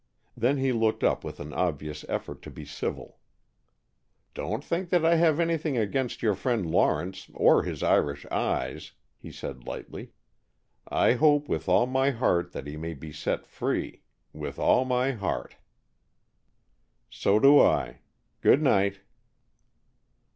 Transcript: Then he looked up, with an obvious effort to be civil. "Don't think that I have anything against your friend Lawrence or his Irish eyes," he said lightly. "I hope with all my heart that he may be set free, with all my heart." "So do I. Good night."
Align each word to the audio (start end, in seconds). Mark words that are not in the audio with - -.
Then 0.35 0.57
he 0.57 0.71
looked 0.71 1.03
up, 1.03 1.23
with 1.23 1.39
an 1.39 1.53
obvious 1.53 2.03
effort 2.09 2.41
to 2.41 2.49
be 2.49 2.65
civil. 2.65 3.19
"Don't 4.33 4.63
think 4.63 4.89
that 4.89 5.05
I 5.05 5.13
have 5.17 5.39
anything 5.39 5.77
against 5.77 6.23
your 6.23 6.33
friend 6.33 6.65
Lawrence 6.65 7.29
or 7.35 7.61
his 7.61 7.83
Irish 7.83 8.25
eyes," 8.31 8.93
he 9.15 9.31
said 9.31 9.67
lightly. 9.67 10.13
"I 10.87 11.11
hope 11.13 11.47
with 11.47 11.69
all 11.69 11.85
my 11.85 12.09
heart 12.09 12.51
that 12.53 12.65
he 12.65 12.77
may 12.77 12.95
be 12.95 13.13
set 13.13 13.45
free, 13.45 14.01
with 14.33 14.57
all 14.57 14.85
my 14.85 15.11
heart." 15.11 15.57
"So 17.11 17.37
do 17.39 17.59
I. 17.61 17.99
Good 18.41 18.63
night." 18.63 19.01